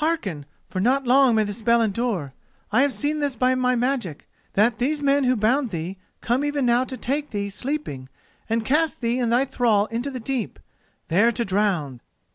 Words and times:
Hearken, 0.00 0.46
for 0.70 0.80
not 0.80 1.06
long 1.06 1.34
may 1.34 1.44
the 1.44 1.52
spell 1.52 1.82
endure. 1.82 2.32
I 2.72 2.80
have 2.80 2.92
seen 2.94 3.20
this 3.20 3.36
by 3.36 3.54
my 3.54 3.76
magic: 3.76 4.26
that 4.54 4.78
these 4.78 5.02
men 5.02 5.24
who 5.24 5.36
bound 5.36 5.72
thee 5.72 5.98
come 6.22 6.42
even 6.42 6.64
now 6.64 6.84
to 6.84 6.96
take 6.96 7.32
thee, 7.32 7.50
sleeping, 7.50 8.08
and 8.48 8.64
cast 8.64 9.02
thee 9.02 9.18
and 9.18 9.30
thy 9.30 9.44
thrall 9.44 9.84
into 9.90 10.10
the 10.10 10.20
deep, 10.20 10.58
there 11.08 11.30
to 11.32 11.44
drown." 11.44 12.00